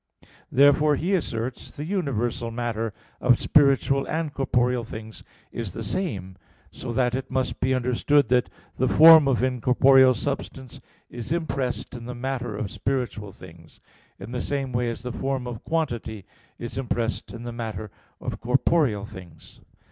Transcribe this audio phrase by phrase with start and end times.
[0.51, 6.37] Therefore, he asserts the universal matter of spiritual and corporeal things is the same;
[6.71, 10.79] so that it must be understood that the form of incorporeal substance
[11.11, 13.79] is impressed in the matter of spiritual things,
[14.17, 16.25] in the same way as the form of quantity
[16.57, 19.59] is impressed in the matter of corporeal things.